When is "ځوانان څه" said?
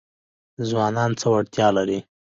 0.69-1.25